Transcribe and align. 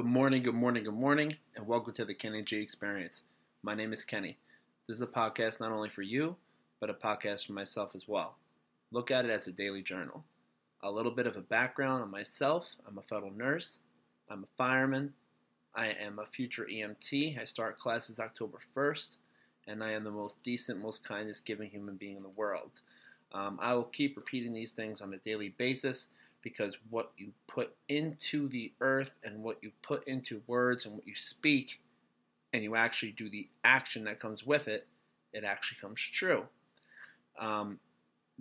Good 0.00 0.08
morning, 0.08 0.42
good 0.42 0.54
morning, 0.54 0.84
good 0.84 0.94
morning, 0.94 1.36
and 1.54 1.66
welcome 1.66 1.92
to 1.92 2.06
the 2.06 2.14
Kenny 2.14 2.40
G 2.40 2.56
Experience. 2.56 3.20
My 3.62 3.74
name 3.74 3.92
is 3.92 4.02
Kenny. 4.02 4.38
This 4.88 4.96
is 4.96 5.02
a 5.02 5.06
podcast 5.06 5.60
not 5.60 5.72
only 5.72 5.90
for 5.90 6.00
you, 6.00 6.36
but 6.80 6.88
a 6.88 6.94
podcast 6.94 7.46
for 7.46 7.52
myself 7.52 7.90
as 7.94 8.08
well. 8.08 8.38
Look 8.92 9.10
at 9.10 9.26
it 9.26 9.30
as 9.30 9.46
a 9.46 9.52
daily 9.52 9.82
journal. 9.82 10.24
A 10.82 10.90
little 10.90 11.12
bit 11.12 11.26
of 11.26 11.36
a 11.36 11.42
background 11.42 12.02
on 12.02 12.10
myself 12.10 12.76
I'm 12.88 12.96
a 12.96 13.02
federal 13.02 13.30
nurse, 13.30 13.80
I'm 14.30 14.44
a 14.44 14.56
fireman, 14.56 15.12
I 15.74 15.88
am 15.88 16.18
a 16.18 16.24
future 16.24 16.66
EMT. 16.72 17.38
I 17.38 17.44
start 17.44 17.78
classes 17.78 18.18
October 18.18 18.56
1st, 18.74 19.18
and 19.68 19.84
I 19.84 19.92
am 19.92 20.04
the 20.04 20.10
most 20.10 20.42
decent, 20.42 20.80
most 20.80 21.04
kindest 21.04 21.44
giving 21.44 21.68
human 21.68 21.96
being 21.96 22.16
in 22.16 22.22
the 22.22 22.30
world. 22.30 22.80
Um, 23.32 23.58
I 23.60 23.74
will 23.74 23.84
keep 23.84 24.16
repeating 24.16 24.54
these 24.54 24.70
things 24.70 25.02
on 25.02 25.12
a 25.12 25.18
daily 25.18 25.50
basis 25.58 26.06
because 26.42 26.76
what 26.88 27.12
you 27.16 27.32
put 27.46 27.74
into 27.88 28.48
the 28.48 28.72
earth 28.80 29.10
and 29.24 29.42
what 29.42 29.58
you 29.62 29.72
put 29.82 30.06
into 30.06 30.42
words 30.46 30.86
and 30.86 30.94
what 30.94 31.06
you 31.06 31.14
speak 31.14 31.80
and 32.52 32.62
you 32.62 32.74
actually 32.74 33.12
do 33.12 33.28
the 33.28 33.48
action 33.64 34.04
that 34.04 34.20
comes 34.20 34.44
with 34.44 34.68
it, 34.68 34.86
it 35.32 35.44
actually 35.44 35.78
comes 35.80 36.00
true. 36.00 36.44
Um, 37.38 37.78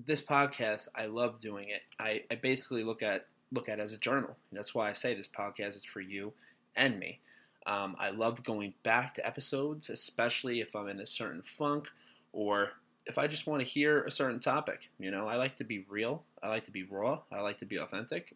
this 0.06 0.22
podcast, 0.22 0.88
I 0.96 1.06
love 1.06 1.40
doing 1.40 1.70
it. 1.70 1.82
I, 2.00 2.24
I 2.32 2.36
basically 2.36 2.84
look 2.84 3.04
at 3.04 3.28
look 3.52 3.68
at 3.68 3.80
as 3.80 3.94
a 3.94 3.98
journal. 3.98 4.36
That's 4.52 4.76
why 4.76 4.90
I 4.90 4.94
say 4.94 5.16
this 5.16 5.28
podcast 5.28 5.76
is 5.76 5.84
for 5.84 6.02
you 6.02 6.34
and 6.76 7.00
me. 7.00 7.20
Um, 7.66 7.96
I 8.00 8.12
love 8.12 8.44
going 8.44 8.74
back 8.84 9.16
to 9.16 9.26
episodes, 9.26 9.90
especially 9.90 10.62
if 10.62 10.76
I'm 10.76 10.88
in 10.88 11.00
a 11.00 11.08
certain 11.08 11.42
funk 11.42 11.90
or 12.32 12.70
if 13.10 13.18
I 13.18 13.26
just 13.26 13.48
want 13.48 13.62
to 13.62 13.68
hear 13.68 14.04
a 14.04 14.12
certain 14.12 14.40
topic, 14.40 14.88
you 15.00 15.10
know, 15.10 15.28
I 15.28 15.36
like 15.36 15.58
to 15.58 15.64
be 15.64 15.84
real, 15.90 16.24
I 16.44 16.48
like 16.50 16.66
to 16.66 16.72
be 16.72 16.84
raw, 16.84 17.20
I 17.32 17.42
like 17.42 17.58
to 17.58 17.66
be 17.66 17.78
authentic, 17.78 18.36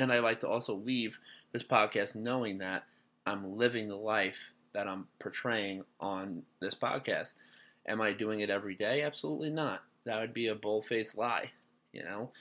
and 0.00 0.12
I 0.12 0.18
like 0.18 0.40
to 0.40 0.48
also 0.48 0.74
leave 0.74 1.16
this 1.52 1.62
podcast 1.62 2.16
knowing 2.16 2.58
that 2.58 2.82
I'm 3.26 3.56
living 3.56 3.88
the 3.88 3.96
life 3.96 4.36
that 4.74 4.88
I'm 4.88 5.06
portraying 5.20 5.84
on 6.00 6.42
this 6.60 6.74
podcast. 6.74 7.34
Am 7.86 8.00
I 8.00 8.12
doing 8.12 8.40
it 8.40 8.50
every 8.50 8.74
day? 8.74 9.02
Absolutely 9.02 9.50
not. 9.50 9.82
That 10.04 10.20
would 10.20 10.34
be 10.34 10.48
a 10.48 10.54
bull-faced 10.56 11.16
lie, 11.16 11.52
you 11.92 12.02
know. 12.02 12.32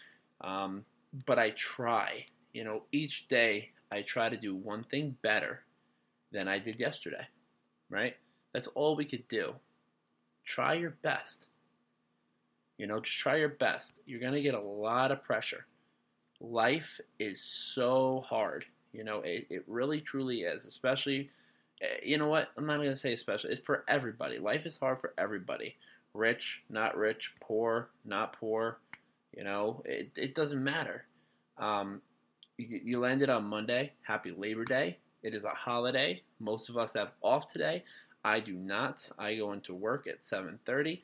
Um, 0.42 0.84
but 1.28 1.38
I 1.38 1.52
try, 1.52 2.26
you 2.54 2.64
know, 2.64 2.82
each 2.92 3.28
day 3.28 3.70
I 3.92 4.02
try 4.02 4.30
to 4.30 4.38
do 4.38 4.56
one 4.56 4.84
thing 4.86 5.16
better 5.22 5.62
than 6.32 6.48
I 6.48 6.58
did 6.58 6.80
yesterday, 6.80 7.28
right? 7.92 8.16
That's 8.52 8.68
all 8.70 8.96
we 8.96 9.06
could 9.06 9.28
do. 9.28 9.54
Try 10.44 10.74
your 10.74 10.96
best. 11.04 11.46
You 12.82 12.88
know, 12.88 13.00
just 13.00 13.20
try 13.20 13.36
your 13.36 13.50
best. 13.50 14.00
You're 14.08 14.20
going 14.20 14.34
to 14.34 14.42
get 14.42 14.56
a 14.56 14.60
lot 14.60 15.12
of 15.12 15.24
pressure. 15.24 15.68
Life 16.40 17.00
is 17.20 17.40
so 17.40 18.26
hard. 18.28 18.66
You 18.92 19.04
know, 19.04 19.22
it, 19.22 19.46
it 19.52 19.64
really 19.68 20.02
truly 20.02 20.42
is. 20.42 20.66
Especially, 20.66 21.30
eh, 21.80 21.98
you 22.04 22.18
know 22.18 22.28
what? 22.28 22.48
I'm 22.58 22.66
not 22.66 22.78
going 22.78 22.90
to 22.90 22.98
say 22.98 23.14
especially. 23.14 23.52
It's 23.52 23.64
for 23.64 23.86
everybody. 23.88 24.40
Life 24.40 24.66
is 24.66 24.80
hard 24.80 25.00
for 25.00 25.14
everybody. 25.20 25.76
Rich, 26.16 26.64
not 26.72 26.98
rich, 26.98 27.36
poor, 27.40 27.92
not 28.04 28.34
poor. 28.34 28.80
You 29.38 29.44
know, 29.44 29.84
it, 29.86 30.10
it 30.18 30.34
doesn't 30.34 30.64
matter. 30.64 31.06
Um, 31.60 32.02
you, 32.58 32.82
you 32.84 33.00
landed 33.00 33.30
on 33.30 33.44
Monday. 33.44 33.94
Happy 34.02 34.34
Labor 34.36 34.66
Day. 34.66 34.98
It 35.22 35.36
is 35.36 35.44
a 35.44 35.50
holiday. 35.50 36.24
Most 36.40 36.68
of 36.68 36.78
us 36.78 36.94
have 36.94 37.12
off 37.22 37.48
today. 37.48 37.84
I 38.24 38.40
do 38.40 38.54
not. 38.54 39.08
I 39.20 39.36
go 39.36 39.54
into 39.54 39.76
work 39.76 40.08
at 40.08 40.24
7:30. 40.24 41.02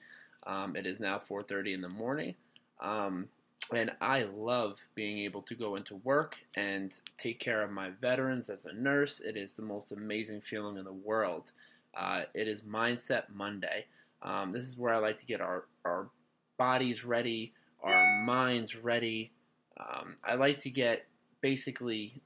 Um, 0.48 0.78
it 0.78 0.88
is 0.88 1.00
now 1.00 1.20
4:30 1.20 1.74
in 1.74 1.82
the 1.82 1.90
morning, 1.90 2.34
um, 2.80 3.28
and 3.74 3.92
I 4.00 4.24
love 4.24 4.80
being 4.96 5.20
able 5.20 5.42
to 5.42 5.56
go 5.56 5.76
into 5.76 5.98
work 5.98 6.38
and 6.56 6.94
take 7.18 7.40
care 7.40 7.62
of 7.62 7.70
my 7.70 7.90
veterans 7.90 8.50
as 8.50 8.66
a 8.66 8.72
nurse. 8.72 9.20
It 9.20 9.36
is 9.36 9.56
the 9.56 9.62
most 9.62 9.92
amazing 9.92 10.40
feeling 10.42 10.78
in 10.78 10.86
the 10.86 10.94
world. 10.94 11.52
Uh, 11.94 12.24
it 12.34 12.48
is 12.48 12.62
Mindset 12.62 13.24
Monday. 13.30 13.88
Um, 14.22 14.54
this 14.54 14.66
is 14.66 14.78
where 14.78 14.94
I 14.94 15.00
like 15.00 15.18
to 15.18 15.26
get 15.26 15.42
our 15.42 15.66
our 15.84 16.10
bodies 16.58 17.04
ready, 17.04 17.54
our 17.84 18.24
minds 18.24 18.76
ready. 18.76 19.34
Um, 19.78 20.16
I 20.24 20.36
like 20.36 20.60
to 20.60 20.70
get 20.70 21.08
basically 21.42 22.22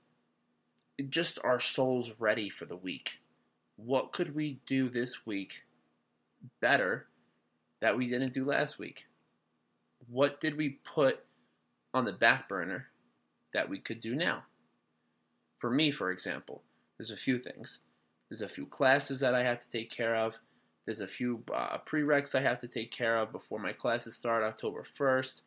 just 1.10 1.40
our 1.44 1.60
souls 1.60 2.14
ready 2.20 2.50
for 2.50 2.66
the 2.66 2.76
week. 2.76 3.14
What 3.78 4.12
could 4.12 4.36
we 4.36 4.60
do 4.68 4.90
this 4.90 5.26
week 5.26 5.64
better 6.60 7.08
that 7.82 7.98
we 7.98 8.08
didn't 8.08 8.34
do 8.34 8.46
last 8.46 8.80
week? 8.80 9.06
What 10.10 10.40
did 10.40 10.58
we 10.58 10.80
put 10.96 11.20
on 11.94 12.06
the 12.06 12.14
back 12.14 12.48
burner 12.48 12.88
that 13.54 13.70
we 13.70 13.80
could 13.80 14.00
do 14.00 14.16
now? 14.16 14.44
For 15.60 15.70
me, 15.70 15.92
for 15.92 16.12
example, 16.12 16.64
there's 16.98 17.12
a 17.12 17.18
few 17.18 17.38
things. 17.38 17.80
There's 18.30 18.42
a 18.42 18.50
few 18.50 18.66
classes 18.66 19.20
that 19.20 19.36
I 19.36 19.44
have 19.44 19.62
to 19.62 19.70
take 19.70 19.92
care 19.92 20.16
of. 20.16 20.36
There's 20.86 21.02
a 21.02 21.08
few 21.08 21.44
uh, 21.54 21.78
prereqs 21.80 22.34
I 22.34 22.42
have 22.42 22.62
to 22.62 22.68
take 22.68 22.92
care 22.92 23.18
of 23.18 23.32
before 23.32 23.60
my 23.60 23.74
classes 23.74 24.16
start 24.16 24.44
October 24.44 24.86
1st. 24.98 25.42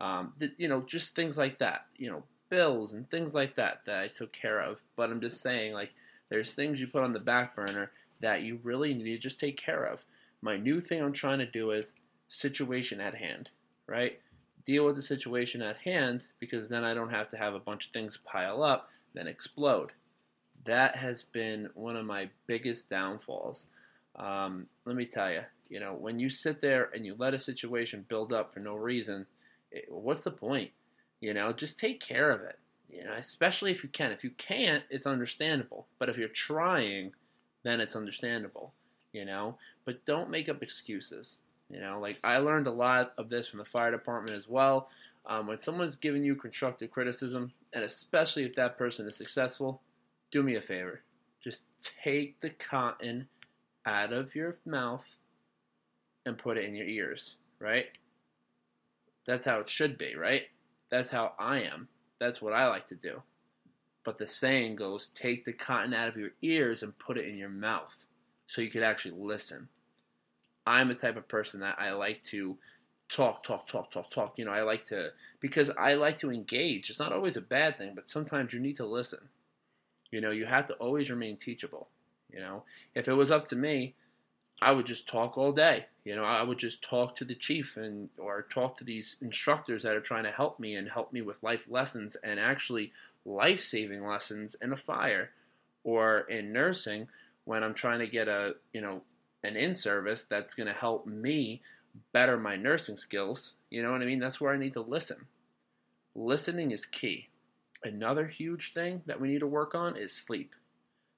Um, 0.00 0.32
th- 0.38 0.52
you 0.56 0.68
know, 0.68 0.82
just 0.82 1.14
things 1.14 1.36
like 1.36 1.58
that. 1.58 1.86
You 1.96 2.10
know, 2.10 2.22
bills 2.48 2.94
and 2.94 3.10
things 3.10 3.34
like 3.34 3.56
that 3.56 3.80
that 3.86 3.98
I 3.98 4.08
took 4.08 4.32
care 4.32 4.60
of. 4.60 4.78
But 4.96 5.10
I'm 5.10 5.20
just 5.20 5.40
saying, 5.40 5.72
like, 5.72 5.90
there's 6.30 6.54
things 6.54 6.80
you 6.80 6.86
put 6.86 7.02
on 7.02 7.12
the 7.12 7.18
back 7.18 7.54
burner 7.54 7.90
that 8.20 8.42
you 8.42 8.60
really 8.62 8.94
need 8.94 9.04
to 9.04 9.18
just 9.18 9.40
take 9.40 9.56
care 9.56 9.84
of. 9.84 10.04
My 10.40 10.56
new 10.56 10.80
thing 10.80 11.02
I'm 11.02 11.12
trying 11.12 11.38
to 11.38 11.46
do 11.46 11.72
is 11.72 11.94
situation 12.28 13.00
at 13.00 13.14
hand, 13.14 13.48
right? 13.86 14.20
Deal 14.64 14.84
with 14.84 14.96
the 14.96 15.02
situation 15.02 15.62
at 15.62 15.78
hand 15.78 16.22
because 16.38 16.68
then 16.68 16.84
I 16.84 16.94
don't 16.94 17.10
have 17.10 17.30
to 17.30 17.36
have 17.36 17.54
a 17.54 17.60
bunch 17.60 17.86
of 17.86 17.92
things 17.92 18.18
pile 18.24 18.62
up, 18.62 18.88
then 19.14 19.26
explode. 19.26 19.92
That 20.64 20.96
has 20.96 21.22
been 21.22 21.70
one 21.74 21.96
of 21.96 22.04
my 22.04 22.28
biggest 22.46 22.90
downfalls. 22.90 23.66
Um, 24.16 24.66
let 24.84 24.96
me 24.96 25.06
tell 25.06 25.32
you, 25.32 25.42
you 25.68 25.80
know, 25.80 25.94
when 25.94 26.18
you 26.18 26.30
sit 26.30 26.60
there 26.60 26.90
and 26.94 27.04
you 27.04 27.14
let 27.18 27.34
a 27.34 27.38
situation 27.38 28.06
build 28.08 28.32
up 28.32 28.52
for 28.52 28.60
no 28.60 28.74
reason, 28.74 29.26
it, 29.72 29.86
what's 29.88 30.24
the 30.24 30.30
point? 30.30 30.70
You 31.20 31.34
know, 31.34 31.52
just 31.52 31.78
take 31.78 32.00
care 32.00 32.30
of 32.30 32.42
it. 32.42 32.58
You 32.90 33.04
know, 33.04 33.14
especially 33.14 33.70
if 33.70 33.82
you 33.82 33.88
can. 33.88 34.12
If 34.12 34.24
you 34.24 34.30
can't, 34.30 34.82
it's 34.88 35.06
understandable. 35.06 35.86
But 35.98 36.08
if 36.08 36.16
you're 36.16 36.28
trying, 36.28 37.12
then 37.64 37.80
it's 37.80 37.96
understandable 37.96 38.72
you 39.12 39.24
know, 39.24 39.56
but 39.84 40.04
don't 40.04 40.30
make 40.30 40.48
up 40.48 40.62
excuses. 40.62 41.38
You 41.70 41.80
know, 41.80 41.98
like 42.00 42.18
I 42.24 42.38
learned 42.38 42.66
a 42.66 42.72
lot 42.72 43.12
of 43.18 43.28
this 43.28 43.48
from 43.48 43.58
the 43.58 43.64
fire 43.64 43.90
department 43.90 44.36
as 44.36 44.48
well. 44.48 44.88
Um, 45.26 45.46
when 45.46 45.60
someone's 45.60 45.96
giving 45.96 46.24
you 46.24 46.34
constructive 46.34 46.90
criticism, 46.90 47.52
and 47.72 47.84
especially 47.84 48.44
if 48.44 48.54
that 48.54 48.78
person 48.78 49.06
is 49.06 49.16
successful, 49.16 49.82
do 50.30 50.42
me 50.42 50.56
a 50.56 50.62
favor. 50.62 51.02
Just 51.42 51.64
take 52.02 52.40
the 52.40 52.50
cotton 52.50 53.28
out 53.84 54.12
of 54.12 54.34
your 54.34 54.56
mouth 54.64 55.04
and 56.24 56.38
put 56.38 56.56
it 56.56 56.64
in 56.64 56.74
your 56.74 56.86
ears, 56.86 57.36
right? 57.58 57.86
That's 59.26 59.44
how 59.44 59.60
it 59.60 59.68
should 59.68 59.98
be, 59.98 60.14
right? 60.16 60.44
That's 60.90 61.10
how 61.10 61.32
I 61.38 61.60
am. 61.60 61.88
That's 62.18 62.40
what 62.40 62.54
I 62.54 62.68
like 62.68 62.86
to 62.88 62.94
do. 62.94 63.22
But 64.04 64.16
the 64.16 64.26
saying 64.26 64.76
goes 64.76 65.08
take 65.14 65.44
the 65.44 65.52
cotton 65.52 65.92
out 65.92 66.08
of 66.08 66.16
your 66.16 66.30
ears 66.40 66.82
and 66.82 66.98
put 66.98 67.18
it 67.18 67.28
in 67.28 67.36
your 67.36 67.50
mouth 67.50 67.94
so 68.48 68.60
you 68.60 68.70
could 68.70 68.82
actually 68.82 69.14
listen. 69.16 69.68
I'm 70.66 70.88
the 70.88 70.94
type 70.94 71.16
of 71.16 71.28
person 71.28 71.60
that 71.60 71.76
I 71.78 71.92
like 71.92 72.22
to 72.24 72.58
talk, 73.08 73.42
talk, 73.42 73.68
talk, 73.68 73.90
talk, 73.90 74.10
talk. 74.10 74.34
You 74.38 74.44
know, 74.44 74.52
I 74.52 74.62
like 74.62 74.86
to, 74.86 75.10
because 75.40 75.70
I 75.70 75.94
like 75.94 76.18
to 76.18 76.30
engage. 76.30 76.90
It's 76.90 76.98
not 76.98 77.12
always 77.12 77.36
a 77.36 77.42
bad 77.42 77.78
thing, 77.78 77.92
but 77.94 78.08
sometimes 78.08 78.52
you 78.52 78.60
need 78.60 78.76
to 78.76 78.86
listen. 78.86 79.20
You 80.10 80.20
know, 80.20 80.30
you 80.30 80.46
have 80.46 80.66
to 80.68 80.74
always 80.74 81.10
remain 81.10 81.36
teachable. 81.36 81.88
You 82.32 82.40
know, 82.40 82.64
if 82.94 83.08
it 83.08 83.14
was 83.14 83.30
up 83.30 83.48
to 83.48 83.56
me, 83.56 83.94
I 84.60 84.72
would 84.72 84.86
just 84.86 85.06
talk 85.06 85.38
all 85.38 85.52
day. 85.52 85.86
You 86.04 86.16
know, 86.16 86.24
I 86.24 86.42
would 86.42 86.58
just 86.58 86.82
talk 86.82 87.16
to 87.16 87.24
the 87.24 87.34
chief 87.34 87.76
and 87.76 88.08
or 88.18 88.46
talk 88.50 88.78
to 88.78 88.84
these 88.84 89.16
instructors 89.20 89.82
that 89.82 89.94
are 89.94 90.00
trying 90.00 90.24
to 90.24 90.30
help 90.30 90.58
me 90.58 90.74
and 90.74 90.88
help 90.88 91.12
me 91.12 91.22
with 91.22 91.42
life 91.42 91.62
lessons 91.68 92.16
and 92.22 92.40
actually 92.40 92.92
life-saving 93.24 94.04
lessons 94.04 94.56
in 94.60 94.72
a 94.72 94.76
fire 94.76 95.30
or 95.84 96.20
in 96.20 96.52
nursing 96.52 97.08
when 97.48 97.64
I'm 97.64 97.72
trying 97.72 98.00
to 98.00 98.06
get 98.06 98.28
a 98.28 98.56
you 98.74 98.82
know 98.82 99.00
an 99.42 99.56
in 99.56 99.74
service 99.74 100.26
that's 100.28 100.54
going 100.54 100.66
to 100.66 100.72
help 100.74 101.06
me 101.06 101.62
better 102.12 102.36
my 102.36 102.56
nursing 102.56 102.98
skills. 102.98 103.54
You 103.70 103.82
know 103.82 103.90
what 103.90 104.02
I 104.02 104.04
mean? 104.04 104.18
That's 104.18 104.38
where 104.38 104.52
I 104.52 104.58
need 104.58 104.74
to 104.74 104.82
listen. 104.82 105.16
Listening 106.14 106.72
is 106.72 106.84
key. 106.84 107.28
Another 107.82 108.26
huge 108.26 108.74
thing 108.74 109.00
that 109.06 109.18
we 109.18 109.28
need 109.28 109.38
to 109.38 109.46
work 109.46 109.74
on 109.74 109.96
is 109.96 110.12
sleep. 110.12 110.54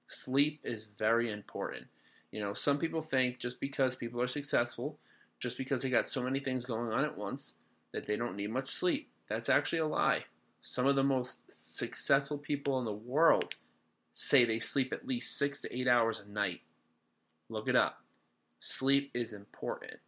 Sleep 0.07 0.61
is 0.63 0.87
very 0.99 1.33
important. 1.33 1.87
You 2.31 2.41
know, 2.41 2.53
some 2.53 2.79
people 2.79 3.03
think 3.03 3.41
just 3.41 3.59
because 3.59 3.97
people 3.97 4.23
are 4.23 4.29
successful, 4.29 4.99
just 5.41 5.59
because 5.59 5.83
they 5.83 5.91
got 5.91 6.07
so 6.07 6.23
many 6.23 6.39
things 6.39 6.65
going 6.65 6.93
on 6.93 7.05
at 7.05 7.19
once, 7.19 7.55
that 7.93 8.07
they 8.07 8.17
don't 8.17 8.37
need 8.37 8.53
much 8.53 8.71
sleep. 8.71 9.09
That's 9.29 9.49
actually 9.49 9.81
a 9.81 9.87
lie. 9.87 10.25
Some 10.61 10.87
of 10.87 10.95
the 10.95 11.03
most 11.03 11.41
successful 11.49 12.39
people 12.39 12.79
in 12.79 12.85
the 12.85 12.93
world 12.93 13.57
say 14.13 14.45
they 14.45 14.59
sleep 14.59 14.93
at 14.93 15.07
least 15.07 15.39
six 15.39 15.61
to 15.61 15.77
eight 15.77 15.89
hours 15.89 16.21
a 16.21 16.31
night. 16.31 16.61
Look 17.49 17.69
it 17.69 17.77
up. 17.77 18.03
Sleep 18.61 19.11
is 19.15 19.33
important. 19.33 19.99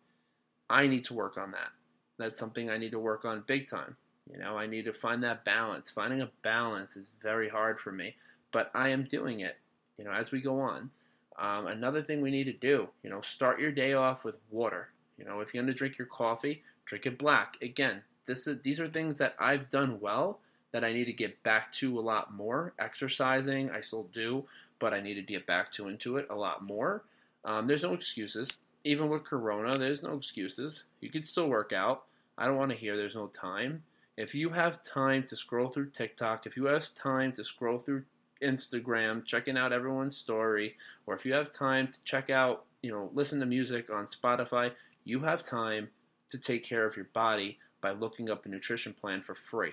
I 0.69 0.87
need 0.87 1.05
to 1.05 1.15
work 1.15 1.37
on 1.37 1.53
that. 1.53 1.71
That's 2.19 2.39
something 2.39 2.71
I 2.71 2.79
need 2.79 2.93
to 2.93 2.99
work 2.99 3.25
on 3.25 3.45
big 3.47 3.69
time. 3.69 3.97
You 4.31 4.39
know, 4.39 4.57
I 4.57 4.67
need 4.67 4.85
to 4.85 4.93
find 4.93 5.23
that 5.25 5.45
balance. 5.45 5.91
Finding 5.91 6.21
a 6.23 6.31
balance 6.43 6.97
is 6.97 7.11
very 7.23 7.49
hard 7.49 7.81
for 7.81 7.93
me. 7.93 8.15
but 8.53 8.71
I 8.75 8.91
am 8.91 9.05
doing 9.05 9.41
it, 9.41 9.57
you 9.99 10.05
know, 10.05 10.13
as 10.13 10.31
we 10.31 10.41
go 10.41 10.61
on. 10.61 10.91
Um, 11.39 11.67
another 11.67 12.03
thing 12.03 12.21
we 12.21 12.31
need 12.31 12.45
to 12.45 12.53
do, 12.53 12.89
you 13.03 13.11
know, 13.11 13.23
start 13.23 13.59
your 13.59 13.73
day 13.73 13.95
off 13.95 14.25
with 14.25 14.37
water. 14.51 14.91
You 15.19 15.25
know, 15.25 15.41
if 15.41 15.53
you're 15.53 15.63
going 15.63 15.73
to 15.73 15.77
drink 15.79 15.99
your 15.99 16.07
coffee, 16.07 16.63
drink 16.85 17.07
it 17.07 17.19
black. 17.19 17.57
Again, 17.63 18.03
this 18.27 18.47
is, 18.47 18.61
these 18.63 18.79
are 18.79 18.89
things 18.89 19.19
that 19.19 19.35
I've 19.39 19.71
done 19.71 19.99
well 20.01 20.41
that 20.73 20.85
I 20.85 20.93
need 20.93 21.05
to 21.05 21.13
get 21.13 21.43
back 21.43 21.73
to 21.75 21.99
a 21.99 22.01
lot 22.01 22.35
more. 22.35 22.75
Exercising, 22.79 23.71
I 23.71 23.81
still 23.81 24.09
do, 24.13 24.45
but 24.79 24.93
I 24.93 25.01
need 25.01 25.15
to 25.15 25.23
get 25.23 25.47
back 25.47 25.71
to 25.73 25.89
into 25.89 26.17
it 26.17 26.27
a 26.31 26.35
lot 26.35 26.65
more. 26.65 27.05
Um, 27.45 27.67
there's 27.67 27.83
no 27.83 27.95
excuses. 27.95 28.51
Even 28.85 29.09
with 29.09 29.25
Corona, 29.25 29.79
there's 29.79 30.03
no 30.03 30.15
excuses. 30.15 30.85
You 31.01 31.11
can 31.11 31.25
still 31.25 31.49
work 31.49 31.73
out. 31.73 32.05
I 32.37 32.47
don't 32.47 32.57
want 32.57 32.71
to 32.71 32.77
hear 32.77 32.97
there's 32.97 33.15
no 33.15 33.29
time. 33.29 33.83
If 34.17 34.35
you 34.35 34.51
have 34.51 34.83
time 34.83 35.25
to 35.29 35.37
scroll 35.37 35.69
through 35.69 35.91
TikTok, 35.91 36.47
if 36.47 36.57
you 36.57 36.67
have 36.67 36.95
time 36.95 37.33
to 37.33 37.45
scroll 37.45 37.79
through 37.79 38.05
Instagram, 38.43 39.25
checking 39.25 39.57
out 39.57 39.73
everyone's 39.73 40.17
story, 40.17 40.75
or 41.07 41.15
if 41.15 41.25
you 41.25 41.33
have 41.33 41.53
time 41.53 41.89
to 41.89 42.03
check 42.05 42.29
out, 42.29 42.65
you 42.83 42.91
know, 42.91 43.11
listen 43.15 43.39
to 43.41 43.47
music 43.47 43.91
on 43.91 44.07
Spotify, 44.07 44.73
you 45.05 45.21
have 45.21 45.43
time 45.43 45.89
to 46.31 46.39
take 46.39 46.65
care 46.65 46.87
of 46.87 46.97
your 46.97 47.09
body 47.13 47.59
by 47.81 47.93
looking 47.93 48.31
up 48.31 48.47
a 48.47 48.49
nutrition 48.49 48.93
plan 48.93 49.23
for 49.23 49.35
free. 49.35 49.73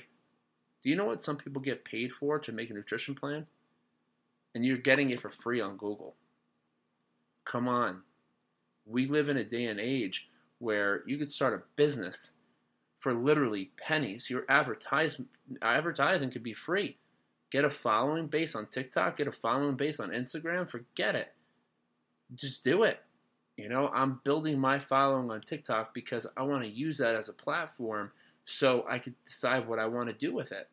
Do 0.81 0.89
you 0.89 0.95
know 0.95 1.05
what 1.05 1.23
some 1.23 1.37
people 1.37 1.61
get 1.61 1.85
paid 1.85 2.11
for 2.11 2.39
to 2.39 2.51
make 2.51 2.69
a 2.69 2.73
nutrition 2.73 3.15
plan? 3.15 3.45
And 4.55 4.65
you're 4.65 4.77
getting 4.77 5.09
it 5.09 5.19
for 5.19 5.29
free 5.29 5.61
on 5.61 5.77
Google. 5.77 6.15
Come 7.45 7.67
on. 7.67 8.01
We 8.85 9.05
live 9.05 9.29
in 9.29 9.37
a 9.37 9.43
day 9.43 9.65
and 9.65 9.79
age 9.79 10.27
where 10.59 11.03
you 11.05 11.17
could 11.17 11.31
start 11.31 11.53
a 11.53 11.63
business 11.75 12.31
for 12.99 13.13
literally 13.13 13.71
pennies. 13.77 14.29
Your 14.29 14.45
advertising 14.49 15.27
advertising 15.61 16.31
could 16.31 16.43
be 16.43 16.53
free. 16.53 16.97
Get 17.51 17.65
a 17.65 17.69
following 17.69 18.27
base 18.27 18.55
on 18.55 18.67
TikTok, 18.67 19.17
get 19.17 19.27
a 19.27 19.31
following 19.31 19.75
base 19.75 19.99
on 19.99 20.09
Instagram, 20.09 20.69
forget 20.69 21.15
it. 21.15 21.33
Just 22.35 22.63
do 22.63 22.83
it. 22.83 22.99
You 23.57 23.69
know, 23.69 23.89
I'm 23.93 24.21
building 24.23 24.59
my 24.59 24.79
following 24.79 25.31
on 25.31 25.41
TikTok 25.41 25.93
because 25.93 26.27
I 26.37 26.43
want 26.43 26.63
to 26.63 26.69
use 26.69 26.97
that 26.99 27.15
as 27.15 27.27
a 27.27 27.33
platform 27.33 28.11
so 28.49 28.83
I 28.89 28.97
can 28.97 29.15
decide 29.25 29.67
what 29.67 29.77
I 29.77 29.85
want 29.85 30.09
to 30.09 30.13
do 30.13 30.33
with 30.33 30.51
it. 30.51 30.67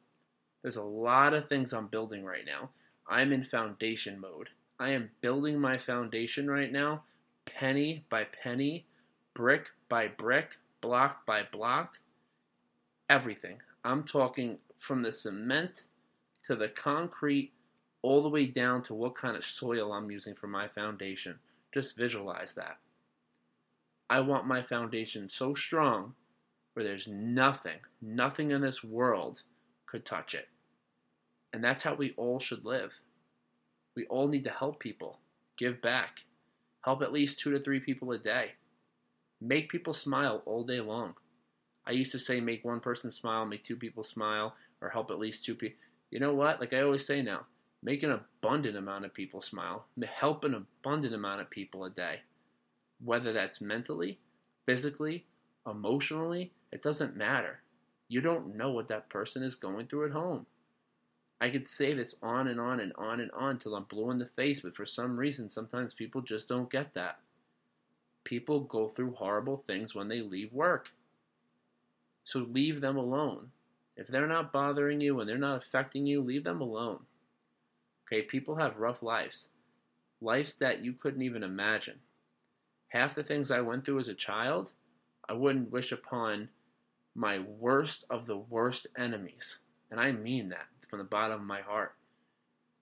There's 0.63 0.77
a 0.77 0.83
lot 0.83 1.35
of 1.35 1.49
things 1.49 1.75
I'm 1.75 1.89
building 1.89 2.25
right 2.25 2.45
now. 2.47 2.71
I'm 3.07 3.33
in 3.33 3.45
foundation 3.45 4.19
mode. 4.19 4.49
I 4.81 4.91
am 4.91 5.11
building 5.21 5.61
my 5.61 5.77
foundation 5.77 6.51
right 6.51 6.73
now, 6.73 7.03
penny 7.45 8.05
by 8.09 8.25
penny, 8.25 8.87
brick 9.35 9.71
by 9.91 10.09
brick, 10.09 10.57
block 10.81 11.27
by 11.27 11.43
block, 11.53 11.99
everything. 13.11 13.59
I'm 13.85 14.05
talking 14.05 14.59
from 14.79 15.03
the 15.03 15.13
cement 15.13 15.85
to 16.45 16.57
the 16.57 16.69
concrete, 16.69 17.53
all 18.01 18.23
the 18.23 18.31
way 18.31 18.47
down 18.47 18.83
to 18.85 18.95
what 18.95 19.17
kind 19.17 19.37
of 19.37 19.45
soil 19.45 19.93
I'm 19.93 20.11
using 20.11 20.35
for 20.35 20.47
my 20.47 20.67
foundation. 20.67 21.39
Just 21.73 21.97
visualize 21.97 22.55
that. 22.55 22.79
I 24.09 24.21
want 24.21 24.47
my 24.47 24.63
foundation 24.63 25.29
so 25.29 25.55
strong 25.55 26.15
where 26.77 26.85
there's 26.85 27.09
nothing, 27.09 27.79
nothing 28.03 28.51
in 28.51 28.61
this 28.61 28.85
world 28.85 29.43
could 29.87 30.05
touch 30.05 30.35
it. 30.35 30.47
And 31.55 31.65
that's 31.65 31.83
how 31.83 31.95
we 31.95 32.13
all 32.19 32.39
should 32.39 32.67
live. 32.67 32.93
We 33.97 34.05
all 34.07 34.29
need 34.29 34.45
to 34.45 34.51
help 34.51 34.79
people, 34.79 35.19
give 35.57 35.81
back, 35.81 36.25
help 36.85 37.01
at 37.01 37.15
least 37.15 37.39
two 37.39 37.51
to 37.53 37.59
three 37.59 37.81
people 37.81 38.13
a 38.13 38.19
day, 38.19 38.51
make 39.41 39.71
people 39.71 39.95
smile 39.95 40.43
all 40.45 40.65
day 40.65 40.81
long. 40.81 41.15
I 41.87 41.93
used 41.93 42.13
to 42.13 42.19
say 42.19 42.41
make 42.41 42.63
one 42.63 42.81
person 42.81 43.11
smile, 43.11 43.47
make 43.47 43.65
two 43.65 43.77
people 43.77 44.05
smile, 44.05 44.55
or 44.83 44.91
help 44.91 45.11
at 45.11 45.19
least 45.19 45.45
two 45.45 45.55
people. 45.55 45.79
You 46.11 46.21
know 46.21 46.35
what? 46.35 46.61
Like 46.61 46.75
I 46.75 46.83
always 46.83 47.07
say 47.07 47.23
now, 47.23 47.47
Make 47.87 48.03
an 48.03 48.11
abundant 48.11 48.77
amount 48.77 49.05
of 49.05 49.15
people 49.15 49.41
smile. 49.41 49.87
Help 50.05 50.43
an 50.43 50.55
abundant 50.55 51.15
amount 51.15 51.41
of 51.41 51.51
people 51.51 51.85
a 51.85 51.91
day. 51.91 52.23
Whether 52.99 53.33
that's 53.33 53.61
mentally, 53.61 54.19
physically, 54.67 55.27
emotionally, 55.65 56.53
it 56.73 56.83
doesn't 56.83 57.17
matter. 57.17 57.61
You 58.09 58.21
don't 58.21 58.57
know 58.57 58.71
what 58.71 58.89
that 58.89 59.09
person 59.09 59.43
is 59.43 59.55
going 59.55 59.87
through 59.87 60.07
at 60.07 60.13
home. 60.13 60.47
I 61.41 61.51
could 61.51 61.69
say 61.69 61.93
this 61.93 62.17
on 62.23 62.49
and 62.49 62.59
on 62.61 62.81
and 62.81 62.93
on 62.97 63.21
and 63.21 63.31
on 63.33 63.59
till 63.59 63.75
I'm 63.75 63.85
blue 63.85 64.11
in 64.11 64.19
the 64.19 64.27
face, 64.27 64.61
but 64.61 64.75
for 64.75 64.87
some 64.87 65.19
reason, 65.19 65.49
sometimes 65.49 65.93
people 65.93 66.23
just 66.23 66.49
don't 66.49 66.71
get 66.71 66.95
that. 66.95 67.19
People 68.25 68.61
go 68.61 68.89
through 68.89 69.15
horrible 69.15 69.63
things 69.67 69.95
when 69.95 70.09
they 70.09 70.21
leave 70.21 70.53
work. 70.53 70.91
So 72.25 72.41
leave 72.41 72.81
them 72.81 72.97
alone. 72.97 73.51
If 73.97 74.09
they're 74.09 74.27
not 74.27 74.53
bothering 74.53 75.01
you 75.01 75.21
and 75.21 75.29
they're 75.29 75.39
not 75.39 75.63
affecting 75.63 76.07
you, 76.07 76.23
leave 76.23 76.45
them 76.45 76.61
alone. 76.61 77.01
Okay, 78.07 78.23
people 78.23 78.57
have 78.57 78.79
rough 78.79 79.03
lives, 79.03 79.49
lives 80.21 80.55
that 80.55 80.85
you 80.85 80.93
couldn't 80.93 81.23
even 81.23 81.43
imagine. 81.43 81.99
Half 82.89 83.15
the 83.15 83.25
things 83.25 83.51
I 83.51 83.61
went 83.61 83.85
through 83.85 84.01
as 84.01 84.09
a 84.09 84.15
child, 84.15 84.73
I 85.29 85.35
wouldn't 85.35 85.71
wish 85.71 85.93
upon 85.93 86.49
my 87.17 87.39
worst 87.59 88.05
of 88.11 88.27
the 88.27 88.37
worst 88.37 88.87
enemies. 88.97 89.59
And 89.91 89.99
I 89.99 90.13
mean 90.13 90.51
that 90.51 90.67
from 90.89 90.99
the 90.99 91.05
bottom 91.05 91.41
of 91.41 91.47
my 91.47 91.63
heart. 91.63 91.95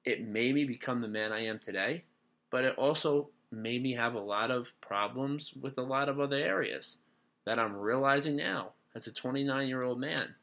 It 0.05 0.27
made 0.27 0.55
me 0.55 0.65
become 0.65 1.01
the 1.01 1.09
man 1.09 1.33
I 1.33 1.47
am 1.47 1.59
today, 1.59 2.05
but 2.51 2.65
it 2.65 2.77
also 2.77 3.31
made 3.51 3.83
me 3.83 3.93
have 3.93 4.15
a 4.15 4.21
lot 4.21 4.51
of 4.51 4.69
problems 4.81 5.53
with 5.59 5.79
a 5.79 5.83
lot 5.83 6.09
of 6.09 6.21
other 6.21 6.37
areas 6.37 6.97
that 7.47 7.59
I'm 7.59 7.77
realizing 7.77 8.37
now 8.37 8.73
as 8.95 9.07
a 9.07 9.13
29 9.13 9.69
year 9.69 9.83
old 9.83 10.01
man. 10.01 10.35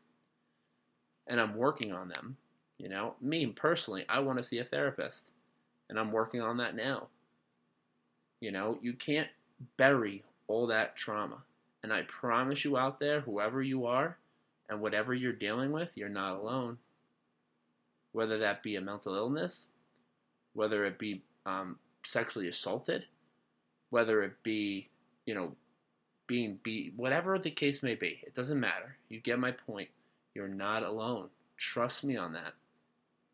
And 1.28 1.40
I'm 1.40 1.56
working 1.56 1.92
on 1.92 2.08
them. 2.08 2.38
You 2.78 2.90
know, 2.90 3.16
me 3.22 3.46
personally, 3.48 4.06
I 4.10 4.20
want 4.20 4.38
to 4.38 4.44
see 4.44 4.58
a 4.58 4.64
therapist, 4.64 5.30
and 5.90 6.00
I'm 6.00 6.12
working 6.12 6.42
on 6.42 6.58
that 6.58 6.76
now. 6.76 7.10
You 8.40 8.52
know, 8.52 8.80
you 8.82 8.94
can't 8.94 9.30
bury 9.78 10.24
all 10.48 10.66
that 10.68 10.96
trauma. 10.96 11.44
And 11.84 11.92
I 11.92 12.04
promise 12.04 12.64
you 12.64 12.78
out 12.78 13.00
there, 13.00 13.22
whoever 13.22 13.62
you 13.62 13.86
are 13.86 14.18
and 14.70 14.82
whatever 14.82 15.14
you're 15.14 15.34
dealing 15.34 15.72
with, 15.72 15.92
you're 15.96 16.10
not 16.10 16.38
alone. 16.38 16.78
Whether 18.12 18.40
that 18.40 18.62
be 18.62 18.76
a 18.76 18.82
mental 18.82 19.16
illness, 19.16 19.68
whether 20.54 20.86
it 20.86 21.00
be 21.00 21.24
um, 21.46 21.78
sexually 22.06 22.48
assaulted, 22.48 23.06
whether 23.90 24.22
it 24.24 24.44
be, 24.44 24.90
you 25.26 25.34
know, 25.34 25.56
being 26.28 26.60
beat, 26.62 26.94
whatever 26.96 27.40
the 27.40 27.52
case 27.52 27.82
may 27.82 27.96
be, 27.96 28.22
it 28.26 28.34
doesn't 28.34 28.60
matter. 28.60 28.96
You 29.10 29.20
get 29.20 29.40
my 29.40 29.52
point. 29.52 29.90
You're 30.34 30.48
not 30.48 30.84
alone. 30.84 31.30
Trust 31.58 32.04
me 32.04 32.16
on 32.16 32.34
that. 32.34 32.54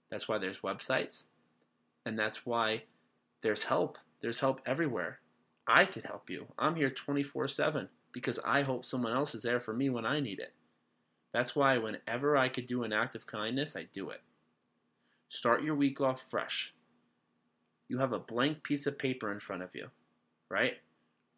That's 0.09 0.27
why 0.27 0.37
there's 0.37 0.59
websites. 0.59 1.23
And 2.05 2.17
that's 2.17 2.45
why 2.45 2.83
there's 3.41 3.65
help. 3.65 3.97
There's 4.21 4.39
help 4.39 4.61
everywhere. 4.65 5.19
I 5.67 5.85
could 5.85 6.05
help 6.05 6.29
you. 6.29 6.47
I'm 6.57 6.75
here 6.75 6.89
24 6.89 7.49
7 7.49 7.89
because 8.17 8.39
I 8.43 8.63
hope 8.63 8.83
someone 8.83 9.13
else 9.13 9.35
is 9.35 9.43
there 9.43 9.59
for 9.59 9.75
me 9.75 9.91
when 9.91 10.03
I 10.03 10.19
need 10.19 10.39
it. 10.39 10.51
That's 11.33 11.55
why 11.55 11.77
whenever 11.77 12.35
I 12.35 12.49
could 12.49 12.65
do 12.65 12.81
an 12.81 12.91
act 12.91 13.13
of 13.13 13.27
kindness, 13.27 13.75
I 13.75 13.83
do 13.93 14.09
it. 14.09 14.21
Start 15.29 15.61
your 15.61 15.75
week 15.75 16.01
off 16.01 16.25
fresh. 16.27 16.73
You 17.89 17.99
have 17.99 18.13
a 18.13 18.17
blank 18.19 18.63
piece 18.63 18.87
of 18.87 18.97
paper 18.97 19.31
in 19.31 19.39
front 19.39 19.61
of 19.61 19.69
you, 19.75 19.89
right? 20.49 20.77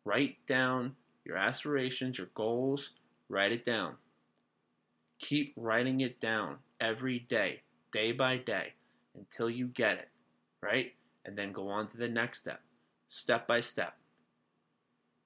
Write 0.06 0.38
down 0.48 0.96
your 1.26 1.36
aspirations, 1.36 2.18
your 2.18 2.30
goals, 2.34 2.92
write 3.28 3.52
it 3.52 3.66
down. 3.66 3.96
Keep 5.20 5.56
writing 5.58 6.00
it 6.00 6.22
down 6.22 6.60
every 6.80 7.20
day 7.20 7.64
day 7.92 8.14
by 8.14 8.38
day 8.38 8.72
until 9.18 9.50
you 9.50 9.68
get 9.68 9.98
it, 9.98 10.08
right? 10.64 10.94
And 11.26 11.38
then 11.38 11.52
go 11.52 11.68
on 11.68 11.90
to 11.90 11.98
the 11.98 12.08
next 12.08 12.38
step, 12.38 12.62
step 13.08 13.48
by 13.50 13.60
step, 13.60 13.98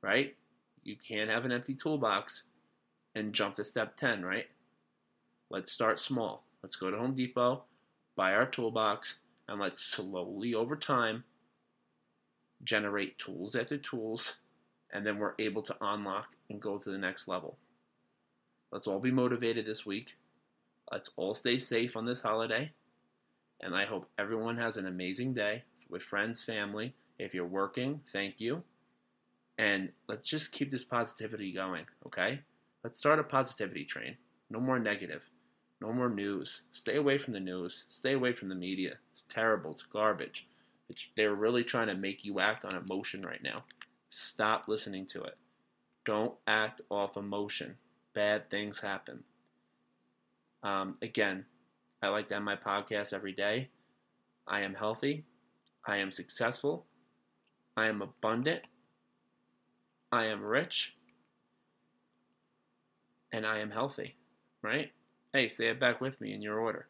right? 0.01 0.35
You 0.83 0.95
can't 0.95 1.29
have 1.29 1.45
an 1.45 1.51
empty 1.51 1.75
toolbox 1.75 2.43
and 3.15 3.33
jump 3.33 3.55
to 3.55 3.65
step 3.65 3.95
10, 3.97 4.23
right? 4.23 4.47
Let's 5.49 5.71
start 5.71 5.99
small. 5.99 6.43
Let's 6.61 6.75
go 6.75 6.89
to 6.89 6.97
Home 6.97 7.13
Depot, 7.13 7.63
buy 8.15 8.33
our 8.33 8.45
toolbox, 8.45 9.15
and 9.47 9.59
let's 9.59 9.83
slowly 9.83 10.53
over 10.53 10.75
time 10.75 11.23
generate 12.63 13.17
tools 13.17 13.55
after 13.55 13.77
tools, 13.77 14.35
and 14.91 15.05
then 15.05 15.17
we're 15.17 15.33
able 15.39 15.61
to 15.63 15.75
unlock 15.81 16.27
and 16.49 16.61
go 16.61 16.77
to 16.77 16.89
the 16.89 16.97
next 16.97 17.27
level. 17.27 17.57
Let's 18.71 18.87
all 18.87 18.99
be 18.99 19.11
motivated 19.11 19.65
this 19.65 19.85
week. 19.85 20.15
Let's 20.91 21.11
all 21.15 21.33
stay 21.33 21.59
safe 21.59 21.95
on 21.95 22.05
this 22.05 22.21
holiday. 22.21 22.71
And 23.61 23.75
I 23.75 23.85
hope 23.85 24.09
everyone 24.17 24.57
has 24.57 24.77
an 24.77 24.87
amazing 24.87 25.33
day 25.33 25.63
with 25.89 26.01
friends, 26.01 26.41
family. 26.41 26.93
If 27.19 27.33
you're 27.33 27.45
working, 27.45 28.01
thank 28.11 28.39
you. 28.39 28.63
And 29.57 29.89
let's 30.07 30.27
just 30.27 30.51
keep 30.51 30.71
this 30.71 30.83
positivity 30.83 31.53
going, 31.53 31.85
okay? 32.05 32.41
Let's 32.83 32.97
start 32.97 33.19
a 33.19 33.23
positivity 33.23 33.85
train. 33.85 34.17
No 34.49 34.59
more 34.59 34.79
negative. 34.79 35.23
No 35.81 35.93
more 35.93 36.09
news. 36.09 36.61
Stay 36.71 36.95
away 36.95 37.17
from 37.17 37.33
the 37.33 37.39
news. 37.39 37.83
Stay 37.87 38.13
away 38.13 38.33
from 38.33 38.49
the 38.49 38.55
media. 38.55 38.95
It's 39.11 39.23
terrible. 39.29 39.71
It's 39.71 39.83
garbage. 39.83 40.47
It's, 40.89 41.05
they're 41.15 41.35
really 41.35 41.63
trying 41.63 41.87
to 41.87 41.95
make 41.95 42.25
you 42.25 42.39
act 42.39 42.65
on 42.65 42.75
emotion 42.75 43.21
right 43.21 43.41
now. 43.43 43.63
Stop 44.09 44.67
listening 44.67 45.05
to 45.07 45.23
it. 45.23 45.37
Don't 46.05 46.33
act 46.47 46.81
off 46.89 47.17
emotion. 47.17 47.75
Bad 48.13 48.49
things 48.49 48.79
happen. 48.79 49.23
Um, 50.61 50.97
again, 51.01 51.45
I 52.01 52.07
like 52.09 52.29
to 52.29 52.35
end 52.35 52.45
my 52.45 52.55
podcast 52.55 53.13
every 53.13 53.33
day 53.33 53.69
I 54.47 54.61
am 54.61 54.73
healthy. 54.73 55.25
I 55.85 55.97
am 55.97 56.11
successful. 56.11 56.85
I 57.77 57.87
am 57.87 58.01
abundant. 58.01 58.61
I 60.13 60.25
am 60.25 60.43
rich. 60.43 60.93
And 63.31 63.47
I 63.47 63.57
am 63.57 63.71
healthy, 63.71 64.15
right? 64.61 64.91
Hey, 65.33 65.49
say 65.49 65.69
it 65.69 65.79
back 65.79 66.01
with 66.01 66.21
me 66.21 66.35
in 66.35 66.41
your 66.43 66.59
order. 66.59 66.87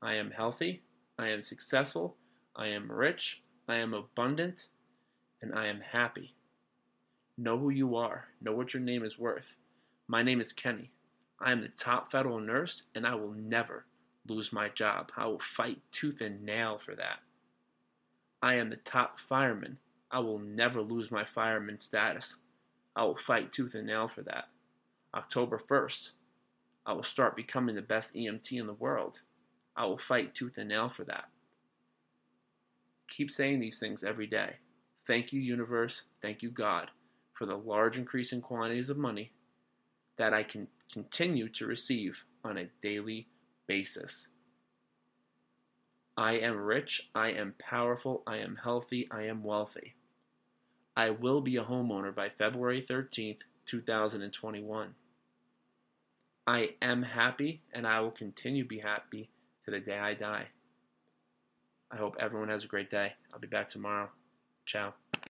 I 0.00 0.14
am 0.14 0.30
healthy. 0.30 0.82
I 1.18 1.28
am 1.28 1.42
successful. 1.42 2.16
I 2.56 2.68
am 2.68 2.90
rich. 2.90 3.42
I 3.68 3.76
am 3.76 3.92
abundant. 3.92 4.68
And 5.42 5.54
I 5.54 5.66
am 5.66 5.82
happy. 5.82 6.34
Know 7.36 7.58
who 7.58 7.68
you 7.68 7.94
are. 7.96 8.24
Know 8.40 8.52
what 8.52 8.72
your 8.72 8.82
name 8.82 9.04
is 9.04 9.18
worth. 9.18 9.54
My 10.08 10.22
name 10.22 10.40
is 10.40 10.54
Kenny. 10.54 10.92
I 11.38 11.52
am 11.52 11.60
the 11.60 11.68
top 11.68 12.10
federal 12.10 12.40
nurse, 12.40 12.84
and 12.94 13.06
I 13.06 13.16
will 13.16 13.32
never 13.32 13.84
lose 14.26 14.50
my 14.50 14.70
job. 14.70 15.10
I 15.14 15.26
will 15.26 15.42
fight 15.56 15.76
tooth 15.92 16.22
and 16.22 16.42
nail 16.42 16.80
for 16.82 16.94
that. 16.94 17.18
I 18.40 18.54
am 18.54 18.70
the 18.70 18.76
top 18.76 19.18
fireman. 19.28 19.76
I 20.10 20.20
will 20.20 20.38
never 20.38 20.80
lose 20.80 21.10
my 21.10 21.26
fireman 21.26 21.78
status. 21.78 22.38
I 22.94 23.04
will 23.04 23.16
fight 23.16 23.52
tooth 23.52 23.74
and 23.74 23.86
nail 23.86 24.08
for 24.08 24.22
that. 24.22 24.44
October 25.14 25.58
1st, 25.58 26.10
I 26.84 26.92
will 26.92 27.02
start 27.02 27.36
becoming 27.36 27.74
the 27.74 27.82
best 27.82 28.14
EMT 28.14 28.52
in 28.52 28.66
the 28.66 28.72
world. 28.72 29.20
I 29.76 29.86
will 29.86 29.98
fight 29.98 30.34
tooth 30.34 30.58
and 30.58 30.68
nail 30.68 30.88
for 30.88 31.04
that. 31.04 31.24
Keep 33.08 33.30
saying 33.30 33.60
these 33.60 33.78
things 33.78 34.04
every 34.04 34.26
day. 34.26 34.56
Thank 35.06 35.32
you, 35.32 35.40
universe. 35.40 36.02
Thank 36.20 36.42
you, 36.42 36.50
God, 36.50 36.90
for 37.34 37.46
the 37.46 37.56
large 37.56 37.98
increase 37.98 38.32
in 38.32 38.40
quantities 38.40 38.90
of 38.90 38.96
money 38.96 39.32
that 40.16 40.32
I 40.32 40.42
can 40.42 40.68
continue 40.92 41.48
to 41.50 41.66
receive 41.66 42.24
on 42.44 42.58
a 42.58 42.68
daily 42.82 43.26
basis. 43.66 44.28
I 46.16 46.34
am 46.34 46.56
rich, 46.56 47.08
I 47.14 47.30
am 47.30 47.54
powerful, 47.58 48.22
I 48.26 48.36
am 48.38 48.56
healthy, 48.56 49.08
I 49.10 49.24
am 49.24 49.42
wealthy. 49.42 49.94
I 50.96 51.10
will 51.10 51.40
be 51.40 51.56
a 51.56 51.64
homeowner 51.64 52.14
by 52.14 52.28
February 52.28 52.82
13th, 52.82 53.40
2021. 53.66 54.94
I 56.46 56.74
am 56.82 57.02
happy 57.02 57.62
and 57.72 57.86
I 57.86 58.00
will 58.00 58.10
continue 58.10 58.64
to 58.64 58.68
be 58.68 58.80
happy 58.80 59.30
to 59.64 59.70
the 59.70 59.80
day 59.80 59.98
I 59.98 60.14
die. 60.14 60.48
I 61.90 61.96
hope 61.96 62.16
everyone 62.18 62.48
has 62.48 62.64
a 62.64 62.68
great 62.68 62.90
day. 62.90 63.12
I'll 63.32 63.38
be 63.38 63.46
back 63.46 63.68
tomorrow. 63.68 64.08
Ciao. 64.66 64.94